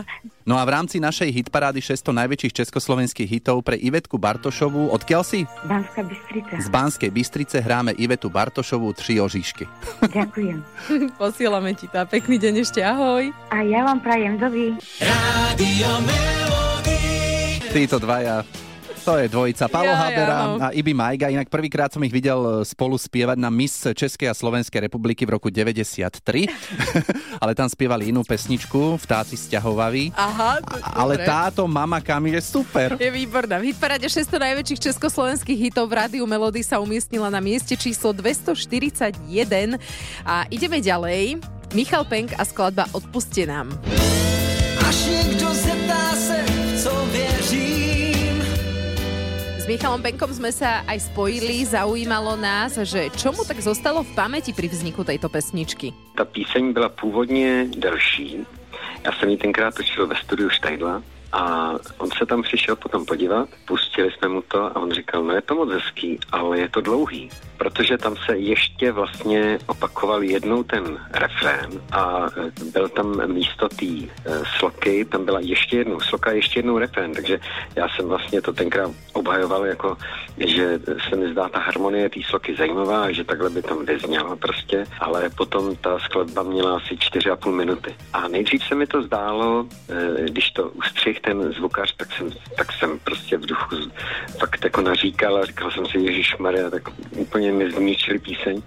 No 0.48 0.56
a 0.58 0.64
v 0.66 0.74
rámci 0.74 0.98
našej 1.00 1.30
hitparády 1.30 1.80
600 1.80 2.16
najväčších 2.16 2.54
československých 2.64 3.30
hitov 3.30 3.62
pre 3.62 3.76
Ivetku 3.78 4.16
Bartošovú, 4.18 4.92
odkiaľ 4.92 5.24
si? 5.24 5.44
Banská 5.68 6.02
Bystrica. 6.04 6.54
Z 6.58 6.68
Banskej 6.72 7.12
Bystrice 7.12 7.58
hráme 7.60 7.94
Ivetu 7.96 8.32
Bartošovú 8.32 8.92
Tři 8.96 9.20
oříšky. 9.20 9.66
Ďakujem. 10.18 10.60
Posielame 11.22 11.76
ti 11.76 11.86
a 11.92 12.04
Pekný 12.08 12.40
deň 12.40 12.54
ešte, 12.66 12.80
ahoj. 12.82 13.30
A 13.52 13.62
ja 13.62 13.84
vám 13.84 14.00
prajem 14.00 14.36
doby. 14.42 14.74
Títo 17.76 18.00
dvaja, 18.00 18.48
to 19.06 19.22
je 19.22 19.30
dvojica. 19.30 19.70
Paolo 19.70 19.94
Ja, 19.94 19.94
ja, 19.94 20.02
Habera 20.02 20.38
no. 20.42 20.58
a 20.58 20.68
Ibi 20.74 20.98
Majga. 20.98 21.30
Inak 21.30 21.54
prvýkrát 21.54 21.94
som 21.94 22.02
ich 22.02 22.10
videl 22.10 22.42
e, 22.42 22.66
spolu 22.66 22.98
spievať 22.98 23.38
na 23.38 23.54
Miss 23.54 23.86
Českej 23.86 24.34
a 24.34 24.34
Slovenskej 24.34 24.90
republiky 24.90 25.30
v 25.30 25.38
roku 25.38 25.54
93. 25.54 26.50
Ale 27.44 27.54
tam 27.54 27.70
spievali 27.70 28.10
inú 28.10 28.26
pesničku, 28.26 28.98
Vtáci 28.98 29.38
sťahovaví. 29.38 30.10
Aha, 30.18 30.58
to, 30.66 30.76
Ale 30.82 31.22
dobre. 31.22 31.30
táto 31.30 31.62
Mama 31.70 32.02
Kami 32.02 32.34
je 32.34 32.42
super. 32.42 32.98
Je 32.98 33.14
výborná. 33.14 33.62
V 33.62 33.70
hitparáde 33.78 34.10
600 34.10 34.42
najväčších 34.42 34.80
československých 34.90 35.60
hitov 35.70 35.86
v 35.86 36.02
rádiu 36.02 36.26
Melody 36.26 36.66
sa 36.66 36.82
umiestnila 36.82 37.30
na 37.30 37.38
mieste 37.38 37.78
číslo 37.78 38.10
241. 38.10 39.22
A 40.26 40.50
ideme 40.50 40.82
ďalej. 40.82 41.38
Michal 41.78 42.10
Penk 42.10 42.34
a 42.34 42.42
skladba 42.42 42.90
Odpuste 42.90 43.46
nám. 43.46 43.70
Až 44.82 44.98
někdo 45.06 45.54
zeptá 45.54 45.65
S 49.66 49.74
Michalom 49.74 49.98
Penkom 49.98 50.30
sme 50.30 50.54
sa 50.54 50.86
aj 50.86 51.10
spojili, 51.10 51.66
zaujímalo 51.66 52.38
nás, 52.38 52.78
že 52.86 53.10
čo 53.18 53.34
mu 53.34 53.42
tak 53.42 53.58
zostalo 53.66 54.06
v 54.06 54.14
pamäti 54.14 54.54
pri 54.54 54.70
vzniku 54.70 55.02
tejto 55.02 55.26
pesničky. 55.26 55.90
Ta 56.14 56.22
píseň 56.22 56.70
byla 56.70 56.90
původně 56.94 57.74
delší. 57.74 58.46
Já 59.02 59.12
jsem 59.12 59.30
ji 59.30 59.38
tenkrát 59.38 59.74
točil 59.74 60.06
ve 60.08 60.16
studiu 60.22 60.54
Štajdla 60.54 61.02
a 61.36 61.74
on 61.98 62.10
se 62.18 62.26
tam 62.26 62.42
přišel 62.42 62.76
potom 62.76 63.06
podívat, 63.06 63.50
pustili 63.68 64.12
jsme 64.12 64.28
mu 64.28 64.42
to 64.42 64.64
a 64.64 64.76
on 64.76 64.92
říkal, 64.92 65.24
no 65.24 65.34
je 65.34 65.42
to 65.42 65.56
moc 65.56 65.70
hezký, 65.70 66.20
ale 66.32 66.60
je 66.60 66.70
to 66.70 66.82
dlouhý. 66.82 67.30
Protože 67.58 67.98
tam 67.98 68.16
se 68.18 68.38
ještě 68.38 68.92
vlastně 68.92 69.58
opakoval 69.68 70.24
jednou 70.24 70.64
ten 70.64 71.00
refrén 71.12 71.70
a 71.92 72.28
e, 72.38 72.72
byl 72.72 72.90
tam 72.90 73.34
místo 73.34 73.70
té 73.70 73.86
e, 73.86 74.10
sloky, 74.60 75.06
tam 75.06 75.26
byla 75.26 75.40
ještě 75.40 75.78
jednou 75.78 76.00
sloka, 76.00 76.32
ještě 76.32 76.60
jednou 76.60 76.78
refrén, 76.78 77.14
takže 77.14 77.40
já 77.76 77.90
jsem 77.90 78.08
vlastně 78.08 78.42
to 78.42 78.54
tenkrát 78.54 78.92
obhajoval 79.14 79.66
jako, 79.66 79.98
že 80.38 80.80
se 81.10 81.16
mi 81.16 81.32
zdá 81.32 81.50
ta 81.50 81.60
harmonie 81.60 82.10
té 82.10 82.20
sloky 82.30 82.56
zajímavá, 82.56 83.12
že 83.12 83.24
takhle 83.24 83.50
by 83.50 83.62
tam 83.62 83.86
vyzněla 83.86 84.36
prostě, 84.36 84.86
ale 85.00 85.30
potom 85.30 85.76
ta 85.76 86.00
skladba 86.00 86.44
měla 86.44 86.78
asi 86.78 86.96
4,5 86.96 87.52
minuty. 87.52 87.96
A 88.14 88.28
nejdřív 88.28 88.64
se 88.64 88.76
mi 88.76 88.88
to 88.88 89.02
zdálo, 89.02 89.68
e, 89.90 90.30
když 90.30 90.52
to 90.52 90.70
ustřih 90.70 91.25
ten 91.26 91.54
zvukař, 91.54 91.96
tak 91.98 92.14
jsem, 92.14 92.30
tak 92.58 92.72
jsem 92.72 93.00
prostě 93.00 93.38
v 93.38 93.46
duchu 93.46 93.76
fakt 94.40 94.64
jako 94.64 94.82
naříkal 94.82 95.38
a 95.38 95.46
říkal 95.46 95.72
jsem 95.72 95.86
si, 95.86 95.98
Ježíš 95.98 96.38
Maria, 96.38 96.70
tak 96.70 96.84
úplně 97.12 97.52
mi 97.52 97.72
zničili 97.72 98.20
píseň. 98.20 98.62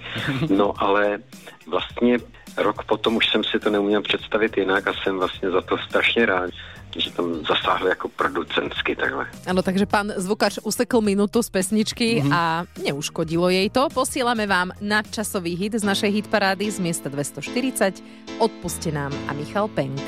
No 0.51 0.73
ale 0.77 1.19
vlastně 1.67 2.19
rok 2.57 2.85
potom 2.85 3.17
už 3.17 3.29
jsem 3.29 3.45
si 3.45 3.59
to 3.59 3.71
neuměl 3.71 4.03
představit 4.03 4.57
jinak 4.57 4.87
a 4.87 4.93
jsem 4.93 5.19
vlastně 5.19 5.51
za 5.51 5.61
to 5.61 5.79
strašně 5.79 6.27
rád, 6.27 6.51
že 6.97 7.11
tam 7.11 7.45
zasáhli 7.47 7.89
jako 7.89 8.09
producentsky 8.09 8.97
takhle. 8.97 9.27
Áno, 9.47 9.63
takže 9.63 9.87
pán 9.87 10.11
zvukač 10.17 10.59
usekl 10.65 11.01
minútu 11.05 11.43
z 11.45 11.51
pesničky 11.53 12.09
mm-hmm. 12.19 12.35
a 12.35 12.65
neuškodilo 12.81 13.53
jej 13.53 13.71
to. 13.71 13.87
Posielame 13.93 14.49
vám 14.49 14.73
nadčasový 14.81 15.55
hit 15.55 15.79
z 15.79 15.85
našej 15.85 16.11
hitparády 16.11 16.67
z 16.71 16.79
miesta 16.81 17.09
240 17.13 18.03
Odpuste 18.41 18.91
nám 18.91 19.13
a 19.29 19.37
Michal 19.37 19.69
Penk. 19.69 20.01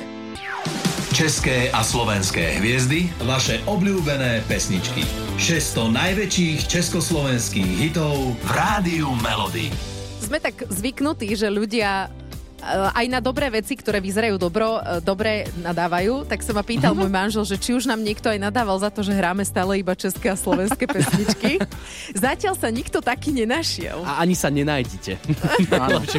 České 1.10 1.74
a 1.74 1.82
slovenské 1.82 2.62
hviezdy, 2.62 3.10
vaše 3.26 3.58
obľúbené 3.66 4.46
pesničky. 4.46 5.02
600 5.42 5.90
najväčších 5.90 6.70
československých 6.70 7.66
hitov 7.82 8.38
v 8.38 8.50
Rádiu 8.54 9.10
Melody. 9.18 9.74
Sme 10.22 10.38
tak 10.38 10.70
zvyknutí, 10.70 11.34
že 11.34 11.50
ľudia 11.50 12.14
aj 12.62 13.06
na 13.06 13.18
dobré 13.18 13.48
veci, 13.50 13.74
ktoré 13.74 13.98
vyzerajú 13.98 14.36
dobro, 14.36 14.76
e, 14.76 15.00
dobre 15.00 15.30
nadávajú, 15.58 16.24
tak 16.24 16.40
sa 16.40 16.52
ma 16.52 16.60
pýtal 16.60 16.92
môj 16.92 17.08
manžel, 17.08 17.42
že 17.42 17.56
či 17.56 17.72
už 17.72 17.84
nám 17.84 18.00
niekto 18.00 18.28
aj 18.28 18.38
nadával 18.38 18.76
za 18.76 18.88
to, 18.88 19.00
že 19.00 19.10
hráme 19.10 19.42
stále 19.42 19.76
iba 19.76 19.92
české 19.92 20.28
a 20.28 20.36
slovenské 20.36 20.84
pesničky. 20.84 21.58
Zatiaľ 22.16 22.54
sa 22.54 22.68
nikto 22.68 23.00
taký 23.00 23.32
nenašiel. 23.32 24.02
A 24.02 24.20
ani 24.20 24.34
sa 24.34 24.48
nenájdete. 24.48 25.16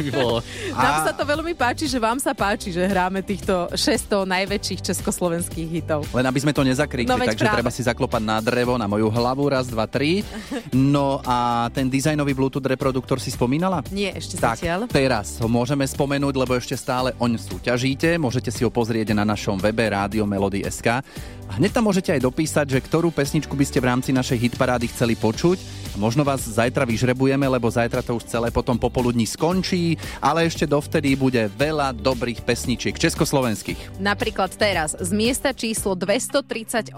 By 0.02 0.10
bolo. 0.10 0.42
Nám 0.72 0.96
sa 1.06 1.12
to 1.12 1.22
veľmi 1.22 1.54
páči, 1.54 1.86
že 1.86 1.96
vám 1.96 2.18
sa 2.18 2.34
páči, 2.34 2.74
že 2.74 2.82
hráme 2.82 3.22
týchto 3.22 3.70
600 3.72 4.26
najväčších 4.26 4.80
československých 4.82 5.68
hitov. 5.70 6.04
Len 6.10 6.26
aby 6.26 6.38
sme 6.40 6.50
to 6.50 6.62
nezakrikli, 6.62 7.06
No 7.06 7.16
takže 7.16 7.44
práve. 7.44 7.56
treba 7.60 7.70
si 7.70 7.82
zaklopať 7.82 8.22
na 8.22 8.38
drevo, 8.40 8.74
na 8.74 8.88
moju 8.88 9.08
hlavu, 9.08 9.46
raz, 9.46 9.68
dva, 9.68 9.86
tri. 9.86 10.26
No 10.72 11.22
a 11.22 11.68
ten 11.70 11.86
dizajnový 11.86 12.32
Bluetooth 12.32 12.64
reproduktor 12.64 13.20
si 13.20 13.30
spomínala? 13.30 13.84
Nie, 13.88 14.16
ešte 14.16 14.36
Tak, 14.36 14.58
zatiaľ. 14.58 14.88
teraz 14.88 15.38
ho 15.38 15.46
môžeme 15.46 15.84
spomenúť, 15.84 16.31
lebo 16.34 16.56
ešte 16.56 16.76
stále 16.78 17.12
oň 17.20 17.38
súťažíte. 17.38 18.16
Môžete 18.16 18.50
si 18.52 18.64
ho 18.64 18.70
pozrieť 18.72 19.12
na 19.12 19.22
našom 19.22 19.60
webe 19.60 19.84
Rádio 19.88 20.24
Melody.sk. 20.28 21.04
A 21.52 21.60
hneď 21.60 21.76
tam 21.76 21.84
môžete 21.84 22.16
aj 22.16 22.24
dopísať, 22.24 22.66
že 22.72 22.80
ktorú 22.80 23.12
pesničku 23.12 23.52
by 23.52 23.64
ste 23.68 23.82
v 23.82 23.88
rámci 23.92 24.10
našej 24.14 24.38
hitparády 24.48 24.88
chceli 24.88 25.18
počuť. 25.20 25.82
Možno 26.00 26.24
vás 26.24 26.40
zajtra 26.40 26.88
vyžrebujeme, 26.88 27.44
lebo 27.44 27.68
zajtra 27.68 28.00
to 28.00 28.16
už 28.16 28.24
celé 28.24 28.48
potom 28.48 28.80
popoludní 28.80 29.28
skončí, 29.28 30.00
ale 30.24 30.48
ešte 30.48 30.64
dovtedy 30.64 31.12
bude 31.12 31.52
veľa 31.52 31.92
dobrých 31.92 32.40
pesničiek 32.40 32.96
československých. 32.96 34.00
Napríklad 34.00 34.56
teraz 34.56 34.96
z 34.96 35.10
miesta 35.12 35.52
číslo 35.52 35.92
238 35.92 36.96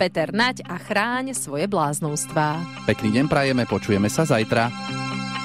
Peter 0.00 0.32
Naď 0.32 0.64
a 0.64 0.80
chráň 0.80 1.36
svoje 1.36 1.68
bláznovstvá. 1.68 2.64
Pekný 2.88 3.20
deň 3.20 3.26
prajeme, 3.28 3.68
počujeme 3.68 4.08
sa 4.08 4.24
zajtra. 4.24 5.09